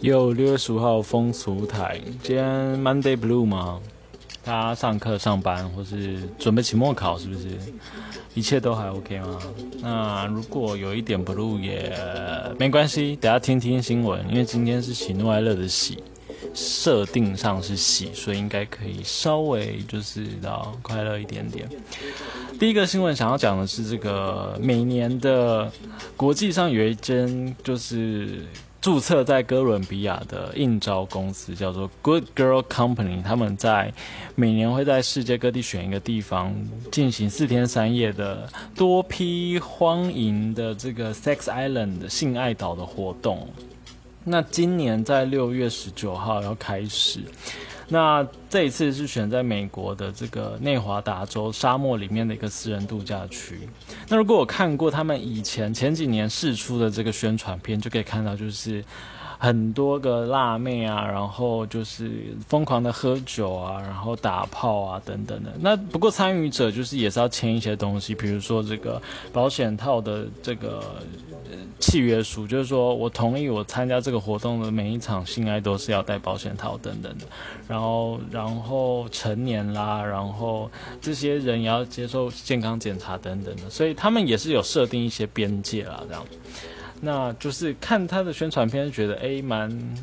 [0.00, 3.80] 有六月十五号风俗台，今天 Monday Blue 吗？
[4.44, 7.48] 大家上课、上班，或是准备期末考，是不是？
[8.34, 9.38] 一切都还 OK 吗？
[9.80, 11.92] 那如果有一点 Blue 也
[12.58, 16.02] 没关系，等下听听新闻，因为今天是喜怒哀乐的喜，
[16.54, 21.68] 设定上是喜，所以应该可以稍微就是到快乐一点点。
[22.58, 25.70] 第一个新闻想要讲的是这个每年的
[26.16, 28.46] 国际上有一间就是。
[28.82, 33.92] 注册在哥伦比亚的应招公司叫做 Good Girl Company，他们在
[34.34, 36.56] 每年会在世界各地选一个地方
[36.90, 43.50] 进行四天三夜的多批欢迎的这个 Sex Island 性爱岛的活动。
[44.24, 47.20] 那今年在六月十九号要开始。
[47.88, 53.68] 那这一次是选在美国的这个内华达州沙漠里面的一个私人度假区。
[54.08, 58.84] 那如果我看过他们以前前几年试出的这个宣传片，就可以看到就是。
[59.42, 62.12] 很多个辣妹啊，然后就是
[62.46, 65.50] 疯狂的喝酒啊，然后打炮啊等等的。
[65.58, 69.00] 那不过参与者就是也是要签一些东西，比如说这个
[69.32, 70.84] 保险套的这个
[71.78, 77.24] 契约书，就是说我同意我参加这个活动的每一场性爱都是要带保险套等等的。
[77.66, 86.22] 然后，然后成年啦，然后这些人也要接受健康检查等等的，所以他们也是有设定一些边界啦，这样。
[87.00, 89.96] 那就是看他的宣传片，觉得哎，蛮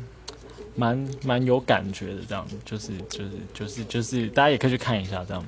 [0.74, 5.44] 蛮蛮有感觉的，这样就是就是就是就是大家也可以去看一下，这样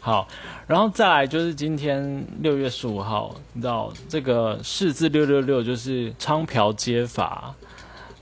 [0.00, 0.28] 好。
[0.66, 7.54] 然后再来就是今天六月十五号，你知道这个四字六六六就是昌嫖街法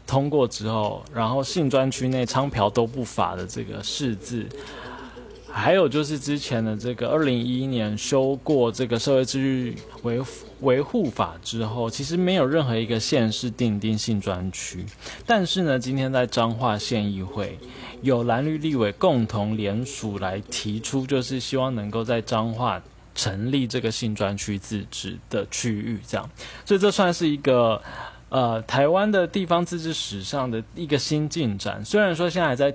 [0.07, 4.47] 通过之后，然后性专区内昌嫖都不法的这个四字。
[5.59, 10.21] 还有就是之前的这个二零一一年修过这个社会秩序维
[10.61, 14.85] 维护法之后，其实没有任何一个县市定定性专区。
[15.25, 17.59] 但是呢，今天在彰化县议会
[18.03, 22.83] 有蓝绿立委共同联署来提出，就是希望能够在彰化
[23.15, 26.31] 成立这个性专区自治的区域，这样。
[26.67, 27.83] 所以这算是一个
[28.29, 31.83] 呃台湾的地方自治史上的一个新进展。
[31.83, 32.75] 虽然说现在还在。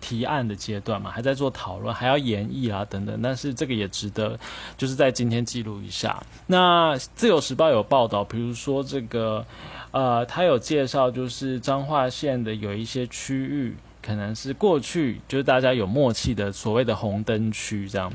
[0.00, 4.38] 提案的阶段嘛，还在做讨论，还要演绎啊等等，但是这个也值得，
[4.76, 6.22] 就是在今天记录一下。
[6.46, 9.44] 那自由时报有报道，比如说这个，
[9.90, 18.12] 呃，他有介绍，就是彰化县的有一些区域，可能是过去就是大家有默契的所谓的红灯区，这样，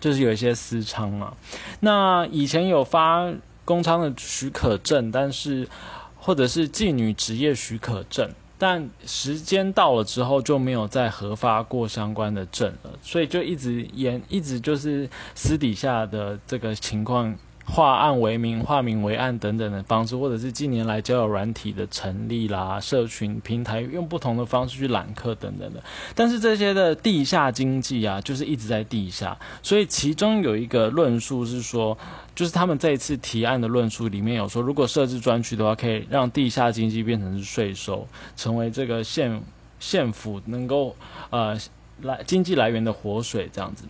[0.00, 1.34] 就是有一些私娼嘛。
[1.80, 3.30] 那以前有发
[3.64, 5.68] 公娼的许可证，但是
[6.16, 8.30] 或者是妓女职业许可证。
[8.58, 17.34] 但时间到了之后就没有再核发过相关的证了，所以就一直延，一直就是私底下的这个情况。
[17.70, 25.82] 化案为名、化名为案等等的方式，或者是近年来交友软体的成立啦、社群平台用不同的方式去揽客等等的。
[26.14, 29.38] 但是这些的地下经济啊，就是一直在地下。
[29.62, 31.96] 所以其中有一个论述是说，
[32.34, 39.42] 就是他们这一次提案的论述里面有说，如果设置专区的话，可以让地下经济变成是税收，成为这个县
[39.78, 40.96] 县府能够
[41.28, 41.56] 呃
[42.00, 43.84] 来经济来源的活水这样子。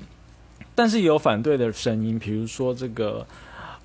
[0.75, 3.25] 但是有反对的声音，比如说这个。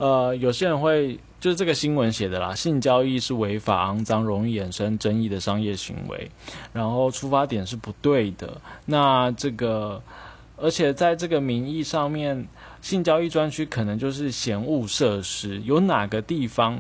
[0.04, 6.30] 呃，有些人会就是这个新闻写的啦，性交易是违法、肮脏、容易衍生争议的商业行为，
[6.74, 8.60] 然后出发点是不对的。
[8.86, 10.02] 那这个，
[10.58, 12.46] 而且在这个名义上面，
[12.82, 16.78] 性交易专区可能就是嫌物设施，有哪个地方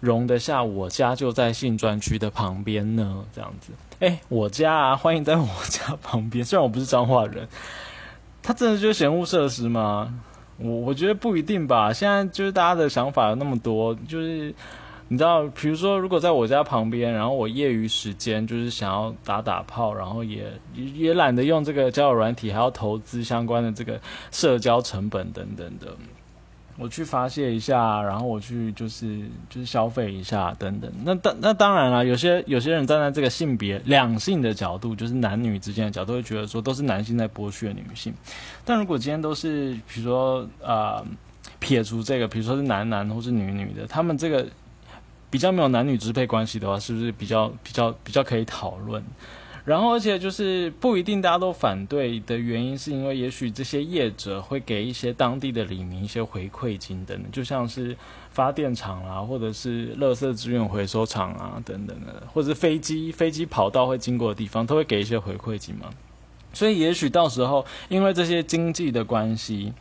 [0.00, 3.24] 容得下我家就在性专区的旁边呢？
[3.32, 3.70] 这样子，
[4.04, 6.44] 哎，我家啊，欢迎在我家旁边。
[6.44, 7.46] 虽然我不是彰化人，
[8.42, 10.12] 他真的就是嫌物设施吗？
[10.56, 14.54] 我我觉得不一定吧，现在就是大家的想法有那么多，就是
[15.08, 20.44] 你知道，比如说如果在我家旁边，然后我业余时间就是想要打打炮，然后也
[20.74, 24.00] 也懒得用这个交友软体，还要投资相关的这个
[24.30, 25.88] 社交成本等等的。
[26.76, 30.92] 我去发泄一下，然后我去就是就是消费一下等等。
[31.04, 38.12] 那当那当然了，有些有些人站在这个性别两性的角度，就是男女之间的角度，会觉得说都是男性在剥削女性。
[38.64, 41.04] 但如果今天都是比如说呃
[41.60, 44.44] 撇除这个，比如说是男男或是女女的，他们这个
[45.30, 49.00] 比较没有男女支配关系的话，是不是比较比较比较可以讨论？
[49.64, 57.96] 然后，而且就是不一定大家都反对的原因，是因为也许这些业者会给一些当地的里民一些回馈金等等，就像是
[58.30, 65.88] 发电厂啦，或者是垃圾资源回收厂啊等等的，或者是飞机飞机跑道会经过的地方，都会给一些回馈金嘛。
[66.52, 69.72] 所以，也许到时候因为这些经济的关系。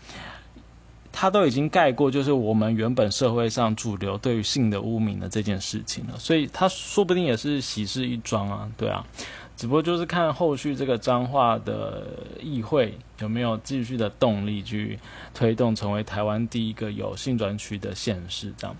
[1.15, 9.05] 它都已经盖过就是我们原本社会上主流对于性的污名的这件事情了，所以它说不定也是喜事一桩啊，对啊。
[9.55, 12.07] 只不过就是看后续这个彰化的
[12.41, 14.99] 议会有没有继续的动力去
[15.33, 18.75] 推动成为台湾第一个有性转区的县市这样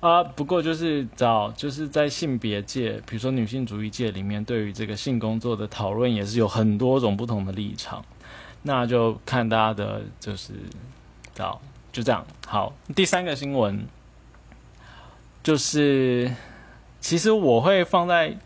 [0.00, 0.24] 啊。
[0.24, 8.02] 不过就是找就是在性别界，比如说女性主义界里面，对于这个性工作的讨论也是有很多种不同的立场。
[8.62, 10.54] 那就看大家的就是
[11.34, 11.60] 找
[11.92, 12.26] 就这样。
[12.46, 13.86] 好，第三个新闻
[15.42, 16.34] 就是
[17.00, 18.36] 其实我会放在。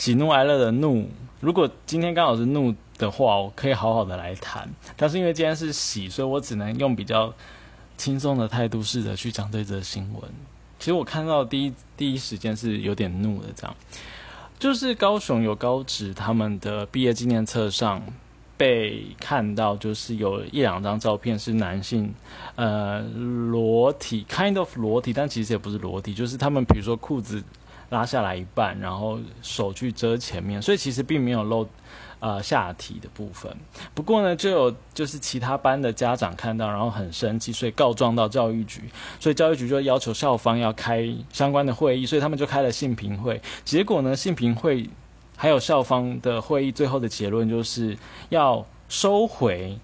[0.00, 1.06] 喜怒哀乐的怒，
[1.40, 4.66] 如果今天刚好是怒的话，我可以好好的来谈。
[4.96, 7.30] 但是因为今天是喜，所以我只能用比较
[7.98, 10.22] 轻松的态度试着去讲这则新闻。
[10.78, 13.76] 其实我看到第一第一时间是有点怒的，这样
[14.58, 18.02] 就是高雄有高职他们的毕业纪念册上
[18.56, 22.10] 被看到，就是有一两张照片是男性，
[22.54, 27.44] 呃，裸体，kind of 裸体，但其实也不是裸体，就是他们比如说裤子。
[27.90, 31.68] 拉下来一半，然后手去遮前面，所以其实并没有露，
[32.20, 33.54] 呃下体的部分。
[33.94, 38.82] 不过呢，就有就是其他班的家长看到，然后很生气，所以告状到教育局，
[39.18, 43.40] 所以教育局就要求校方要开相关的会议，所以他们就开了性评会。
[43.64, 44.88] 结果呢，性评会
[45.36, 47.96] 还有校方的会议，最后的结论就是
[48.28, 49.78] 要收回。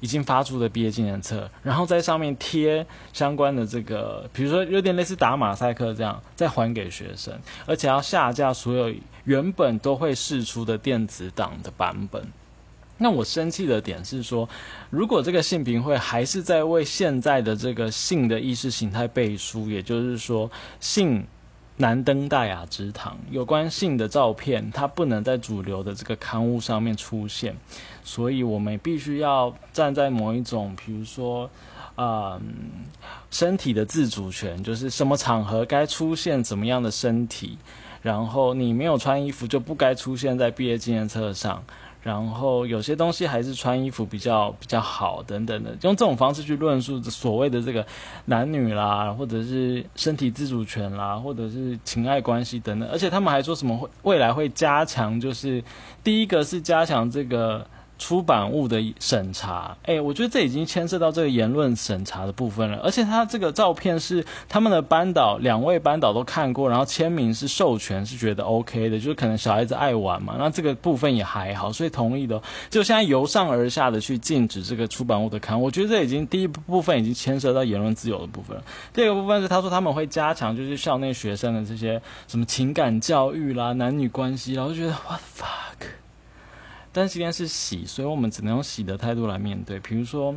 [0.00, 7.32] 已经发出的毕业纪念册，然后在上面贴相关的这个，比如说有点类似打马赛克这样，再还给学生，
[7.66, 8.94] 而且要下架所有
[9.24, 12.26] 原本都会释出的电子档的版本。
[12.98, 14.48] 那我生气的点是说，
[14.90, 20.50] 如果这个性评会还是在为现在的这个性的意识形态背书，也就是说
[20.80, 21.24] 性。
[21.80, 27.56] 难登大雅之堂，有关性的照片，它不能在主流的这个刊物上面出现，
[28.04, 31.48] 所以我们必须要站在某一种，比如说，
[31.96, 32.38] 嗯，
[33.30, 37.56] 身体的自主权，就是什么场合该出现怎么样的身体，
[38.02, 41.64] 然后你没有穿衣服就不该出现在毕业纪念册上。
[42.02, 47.84] 然后有些东西还是穿衣服比较比较好等等的，用这种方式去论述所谓的这个
[48.24, 55.62] 男女啦，或者是身体自主权啦，或者是情爱关系等等，而且他们还说什么会未来会加强，就是
[56.02, 57.66] 第一个是加强这个。
[58.00, 62.78] 出版物的审查，哎，我觉得这已经牵涉到这个言论审查的部分了。
[62.78, 72.40] 而且他这个照片是他们的班导，两位班导都看过，然后签名是授权，是觉得 OK 的，就是可能小孩子爱玩嘛，那这个部分也还好，所以同意的。
[72.70, 78.64] 就现在由上而下的去禁止这个出版物的刊，我觉得这已经第一部分已经牵涉到言论自由的部分了。
[78.94, 85.86] 第二个部分是他说他们会加强就是校内学生的这些什么情感教育啦、男女关系，然后觉得 What fuck。
[86.92, 89.78] 但是今天是喜，所以我们只能用喜的态度来面对。
[89.80, 90.34] 比如说，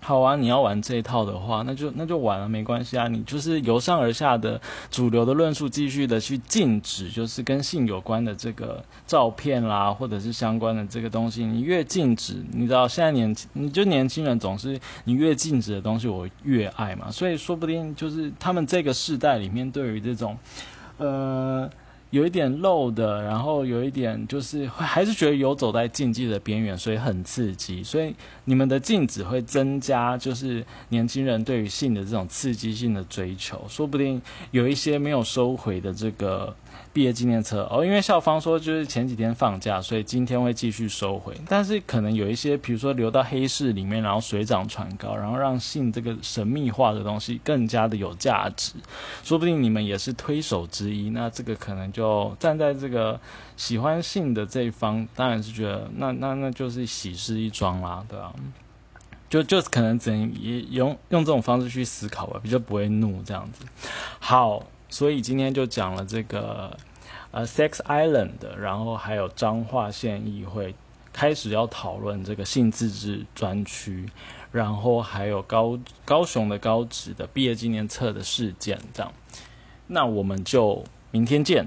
[0.00, 3.06] 好啊，你要玩这一套的话，那就那就玩了，没关系啊。
[3.06, 4.58] 你就是由上而下的
[4.90, 11.44] 主流的论述，继续的去禁止，就是跟性有关的这个照片啦，或者是相关的这个东西。
[11.44, 17.10] 你越禁止，你知道现在年轻，你就年轻人总是你越禁止的东西，我越爱嘛。
[17.10, 20.34] 所以说不定就是他们这个世代里面对于这种，
[20.96, 21.68] 呃。
[22.10, 27.82] 有一点漏的，然后有一点就是会还是觉得游走在禁忌的边缘，所以很刺激。
[27.82, 28.14] 所以
[28.44, 36.54] 你们的禁止会增加，就是年轻人对于性的这种刺激性的追求，说不定有一些没有收回的这个。
[36.92, 41.32] 毕业纪念册哦，因为校方说就是前几天放假，所以今天会继续收回。
[41.48, 48.72] 但是可能有一些，比如说留到黑市里面，然后水涨船高，然后让性这个神秘化的东西更加的有价值。
[49.22, 53.20] 说不定你们也是推手之一，那这个可能就站在这个
[53.56, 58.32] 喜欢性的这一方，当然是觉得那那那就是喜事一桩啦，对吧？
[59.28, 63.64] 就就可能只能也用用这种方式去思考吧，比较不会怒这样子。
[64.18, 64.60] 好。
[64.90, 66.76] 所以今天就讲了这个，
[67.30, 70.74] 呃，Sex Island，然后还有彰化县议会
[71.12, 74.08] 开始要讨论这个性自治专区，
[74.52, 79.12] 然后还有高高雄的高职的毕业纪念册的事件，这样。
[79.86, 81.66] 那我们就明天见。